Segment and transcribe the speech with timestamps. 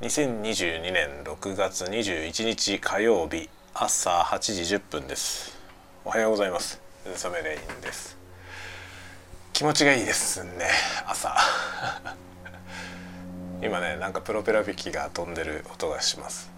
[0.00, 5.56] 2022年6月21日火曜日朝8時10分です。
[6.04, 6.80] おはようございます。
[7.14, 8.18] サメレインです。
[9.52, 10.68] 気持ちがいいですね
[11.06, 11.36] 朝。
[13.62, 16.50] 今ねなんかプロペラ引きが飛んでる音がします。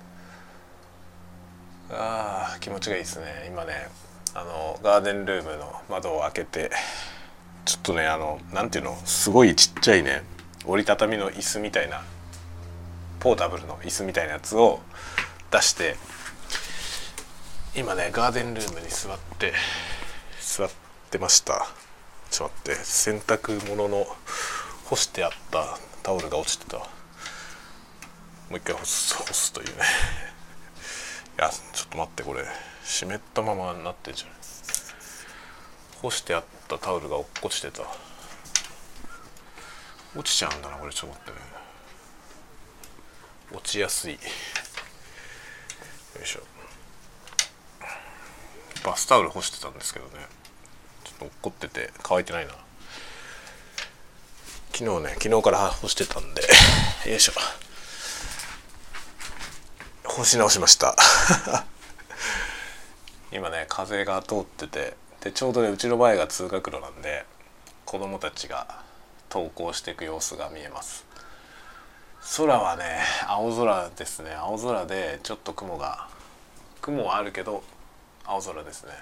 [1.90, 3.44] あー気持ちがいいですね。
[3.48, 3.88] 今ね
[4.32, 6.70] あのガーデンルームの窓を開けて
[7.66, 10.22] ちょっとねあのなんていうのすごいちっちゃいね
[10.64, 12.02] 折りたたみの椅子みたいな
[13.20, 14.80] ポータブルの椅子みたいなやつを
[15.50, 15.96] 出して
[17.74, 19.52] 今ねガーデンルームに座って
[20.40, 20.70] 座っ
[21.10, 21.66] てました。
[22.30, 24.06] ちょっと待って洗濯物の
[24.86, 26.84] 干してあったタオルが落ちてたも
[28.52, 29.72] う一回干す干すというね。
[31.38, 32.44] いやちょっと待ってこれ
[32.84, 34.36] 湿ったままになってんじゃない？
[36.02, 37.82] 干してあったタオルが落っこちてた。
[40.14, 40.92] 落ちちゃうんだなこれ。
[40.92, 41.65] ちょっと待ってね。
[43.52, 44.14] 落ちやすい。
[44.14, 44.18] よ
[46.22, 46.40] いしょ。
[48.84, 50.12] バスタオル干してたんですけどね。
[51.04, 52.52] ちょっと落っこってて乾いてないな。
[54.72, 56.42] 昨日ね昨日から 干してたんで。
[57.06, 57.32] よいしょ。
[60.04, 60.96] 干し直しました。
[63.32, 67.26] 今ね風が通っててでちょうどねうちの前が通学路なんで
[67.84, 68.82] 子供たちが
[69.30, 71.05] 登校していく様子が見えます。
[72.36, 72.84] 空はね
[73.26, 74.32] 青空ですね。
[74.34, 76.08] 青空でちょっと雲が
[76.82, 77.62] 雲はあるけど
[78.24, 78.92] 青空ですね。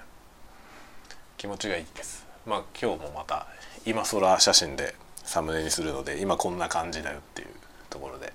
[1.37, 2.27] 気持ちがいいです。
[2.47, 3.47] まあ今日もまた
[3.87, 7.48] 今空写真でサムネにするので今こんな感じだよっていう
[7.91, 8.33] ところで、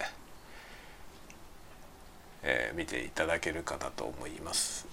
[2.44, 4.88] えー、見ていただけるかなと思います。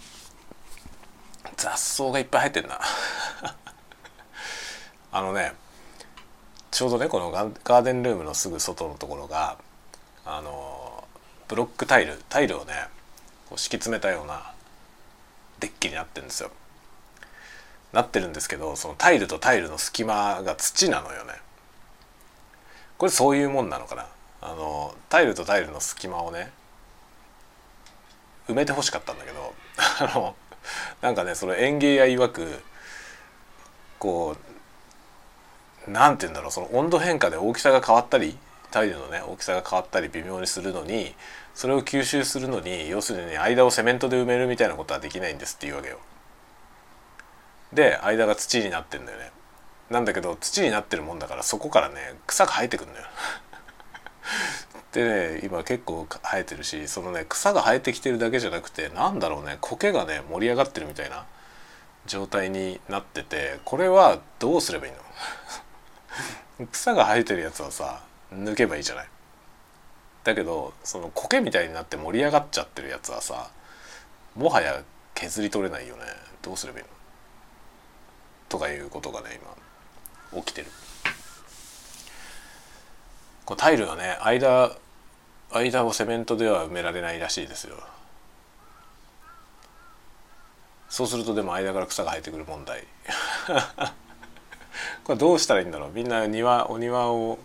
[1.57, 2.81] 雑草がいっぱい入ってんな。
[5.13, 5.55] あのね
[6.71, 9.57] ちょうどねこのガーデンルームのすぐ外のところが
[10.27, 11.05] あの
[11.49, 12.73] ブロックタイルタイルをね
[13.49, 14.53] こう敷き詰めたような
[15.61, 16.51] デッキになってるんですよ。
[17.93, 21.35] なってるんですけどそのタイルとタイルの隙間が土なのよね。
[22.99, 24.07] これそういうもんなのかな。
[24.43, 26.51] あのタイルとタイルの隙間をね
[28.49, 29.55] 埋めてほしかったんだけど
[30.01, 30.37] あの
[31.01, 32.63] なんかねその園芸屋曰く
[33.99, 34.37] こ
[35.89, 38.37] うなんて言うんだろうその温度変化で大きさが変わったり
[38.71, 41.15] タイルのね大きさが変わったり微妙にするのに
[41.55, 45.99] それを吸収するのに要するに間をセメントで埋めるみたいなことはできないんですっていうわけよ。
[47.73, 49.31] で間が土になってんだよね。
[49.91, 53.01] なんだけど土になってるもんだからそこからね草が生えてくんのよ。
[54.93, 61.27] でね今結構生えてるしそのね草が生えてきてるだけじゃなくてなんだろうね苔がね盛り上がってるみたいな
[62.07, 64.93] 状態になっててこれはどうすればいい
[66.59, 66.67] の？
[66.73, 68.01] 草が生えてるやつはさ
[68.33, 69.09] 抜けばいいじゃない。
[70.25, 73.51] だけどその苔みたいになって盛り上がっちゃってるやつはさ
[74.35, 74.83] もはや
[75.15, 76.03] 削り取れないよね
[76.43, 76.91] どうすればいいの？
[78.49, 79.41] とかいうことがね
[80.33, 80.67] 今起きてる。
[83.45, 84.73] こうタイルはね間
[85.53, 87.77] 間をセメントでは埋められないらしいですよ。
[90.89, 92.85] そうするとでも間から草が生えてくる問題
[95.05, 95.91] これどうしたらいいんだろう？
[95.93, 97.39] みんな庭お庭を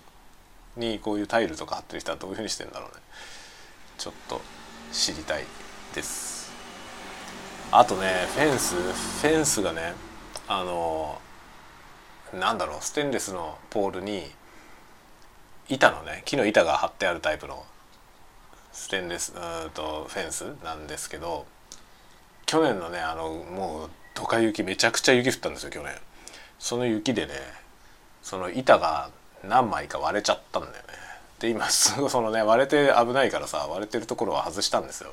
[0.77, 3.01] にこういうタイルとか貼ってる人はどういうふうにしてんだろうね。
[3.97, 4.41] ちょっと
[4.91, 5.45] 知りたい
[5.93, 6.51] です。
[7.71, 9.93] あとねフェンスフェンスがね
[10.47, 11.21] あの
[12.33, 14.29] なんだろうステンレスのポールに
[15.69, 17.63] 板のね木の板が張ってあるタイプの
[18.73, 21.45] ステンレスうんとフェンスなんですけど
[22.45, 25.93] 去年のねあのもうドカ雪めちゃくちゃ雪降ったんですよ去年。
[26.59, 27.33] その雪でね
[28.21, 29.09] その板が
[29.43, 30.81] 何枚か割れちゃったんだよね。
[31.39, 35.11] で今すごいそのね割れて危ないからさ割れてるところは外したんですよ。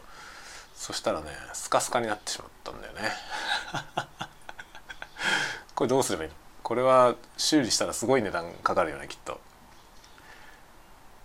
[0.75, 3.13] そしたらねスカスカになってしまったんだよね。
[5.75, 6.31] これどうすればいい？
[6.31, 9.41] のこれは修理したらすごい値段かかるよねきっと。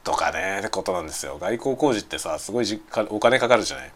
[0.04, 1.38] とかねってことなんですよ。
[1.38, 3.92] 外交工事ってさすごいお金かかるじゃない？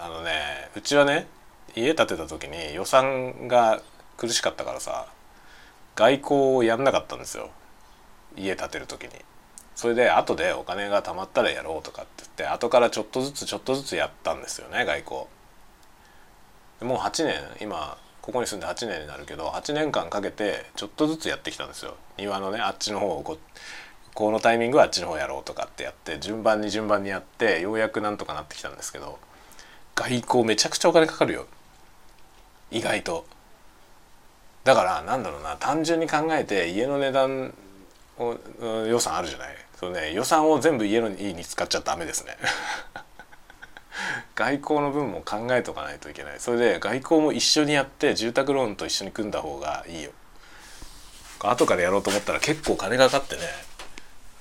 [0.00, 1.26] あのねうちはね
[1.74, 3.80] 家建てた時に予算が
[4.16, 5.06] 苦しかったからさ
[5.96, 7.50] 外交をやんなかったんですよ。
[8.36, 9.10] 家建てる時に。
[9.74, 15.20] それで後でお金が貯まったらやろうとかって言って後からちょっとずつちょっとずつやったんですよね外交。
[16.82, 21.96] もう8年今ここに住んで8年になるけど8年間かけてちょっとずつやってきたんですよ。
[22.18, 23.38] 庭のねあっちの方をこ
[24.12, 29.18] このタイミングはあっちの方やろうとかってやって順番に順番にやってようやくなんとかなってきたんですけど
[29.94, 31.46] 外交めちゃくちゃお金かかるよ。
[32.70, 33.24] 意外と。
[34.64, 37.54] だからなんだろうな単純に考えて家の値段
[38.18, 38.36] を
[38.86, 39.56] 予算あるじゃない。
[39.78, 42.36] そのね予算を全部家の家に使っちゃダメですね。
[44.34, 46.40] 外交の分も考えとかないといけない。
[46.40, 50.10] それで外交も一緒にやって住宅ローンと一緒に組んだ方がいいよ。
[51.42, 53.42] 後からやろうと思ったら結構金がかかってね。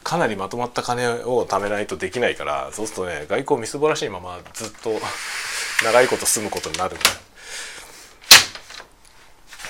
[0.03, 4.99] かなりまとまった金を貯めないとできないからそうするとね外交みすぼらしいままずっと
[5.83, 7.15] 長いこと住むことになるんだよ。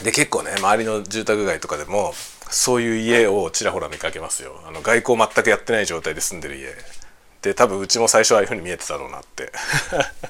[0.04, 2.14] で結構ね周りの住宅街とかでも
[2.50, 4.62] そういう家をちらほら見かけますよ。
[4.68, 6.68] あの外交全くやってない状態で住んでる家。
[7.42, 9.52] で多分うちも最初ああいうふうに見えてたろうなって。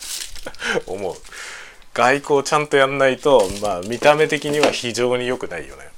[0.86, 1.16] 思う。
[1.94, 5.89] 外交ちゃんとやんないとまあ見た目的には非常に良くないよね。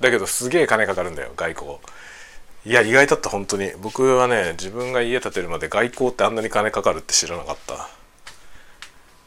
[0.00, 1.76] だけどすげえ金かかるんだよ外交。
[2.66, 3.72] いや意外だった本当に。
[3.78, 7.88] 僕はね自分が家建てるまで外交ってあんなに金かかるって知らなかった。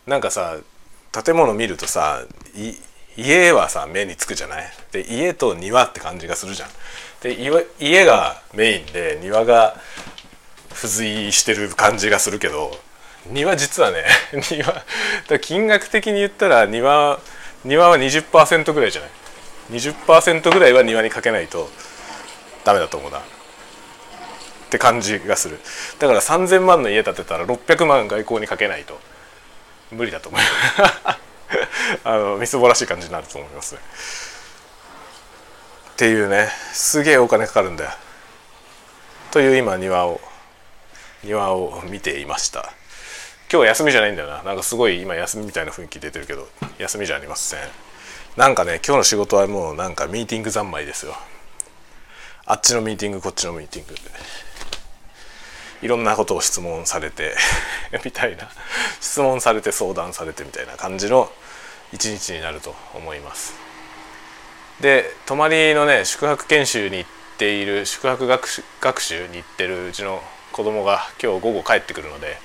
[0.07, 0.57] なんかさ
[1.11, 2.23] 建物見るとさ
[3.17, 4.71] 家はさ目につくじゃない？
[4.91, 6.69] で家と庭って感じがするじゃん。
[7.21, 7.35] で
[7.79, 9.75] 家がメインで庭が
[10.75, 12.71] 付随してる感じがするけど
[13.31, 14.05] 庭実はね
[14.51, 17.19] 庭金額的に言ったら庭
[17.65, 19.09] 庭は20%ぐらいじゃない
[19.71, 21.69] ？20%ぐらいは庭にかけないと
[22.63, 23.17] ダメだと思うな。
[23.17, 25.59] って感じがする。
[25.97, 28.99] だから3000万の家建てたら600万外交にかけないと
[29.91, 30.41] 無理だと思う。
[32.03, 33.75] あのみすぼらしい感じになると思います。
[33.75, 33.81] ね
[35.91, 36.49] っていうね。
[36.73, 37.91] すげえお金かかるんだよ。
[39.31, 40.21] という今庭を
[41.23, 42.71] 庭を見ていました。
[43.51, 44.43] 今日休みじゃないんだよな。
[44.43, 46.47] なんかすごい今休みみたいな雰囲気出てるけど
[46.77, 47.59] 休みじゃありません。
[48.35, 51.17] なんかね今日の仕事はもうなんかミーティング三昧ですよ。
[52.45, 53.95] あっちのミーティングこっちのミーティング
[55.81, 57.35] いろんなことを質問されて
[58.03, 58.49] みたいな。
[58.99, 61.31] 質問されて相談されてみたいな感じの
[61.93, 63.53] 一日になると思います。
[64.81, 72.37] で泊まりのね宿泊研修に行っている宿泊学習に行ってるうちの子供が今日午後帰ってくるので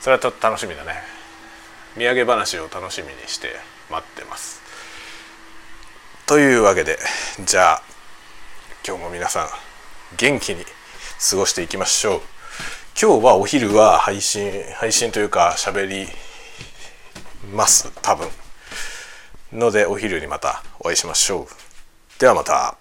[0.00, 1.02] それはと楽しみだね。
[1.96, 3.56] 土産話を楽しみにして
[3.90, 4.60] 待ってます。
[6.26, 6.98] というわけで
[7.40, 7.82] じゃあ
[8.86, 9.48] 今日も皆さん
[10.16, 10.64] 元気に
[11.30, 12.39] 過ごしていきましょう。
[13.02, 16.06] 今日はお昼は配信配信というか喋り
[17.50, 17.90] ます。
[18.02, 18.28] 多分。
[19.54, 22.20] のでお昼にまたお会いしましょう。
[22.20, 22.79] ではまた。